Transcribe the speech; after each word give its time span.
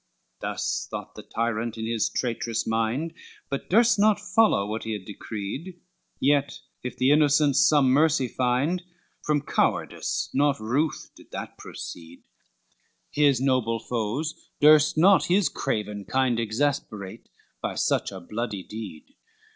LXXXVIII 0.01 0.41
Thus 0.49 0.87
thought 0.89 1.13
the 1.13 1.21
tyrant 1.21 1.77
in 1.77 1.85
his 1.85 2.09
traitorous 2.09 2.65
mind, 2.65 3.13
But 3.49 3.69
durst 3.69 3.99
not 3.99 4.19
follow 4.19 4.65
what 4.65 4.83
he 4.83 4.93
had 4.93 5.05
decreed, 5.05 5.79
Yet 6.19 6.59
if 6.81 6.97
the 6.97 7.11
innocents 7.11 7.59
some 7.59 7.91
mercy 7.91 8.27
find, 8.27 8.81
From 9.23 9.41
cowardice, 9.43 10.31
not 10.33 10.57
truth, 10.57 11.11
did 11.15 11.29
that 11.33 11.55
proceed, 11.59 12.23
His 13.11 13.39
noble 13.39 13.77
foes 13.77 14.49
durst 14.59 14.97
not 14.97 15.25
his 15.25 15.49
craven 15.49 16.05
kind 16.05 16.39
Exasperate 16.39 17.29
by 17.61 17.75
such 17.75 18.11
a 18.11 18.19
bloody 18.19 18.63
deed. 18.63 19.13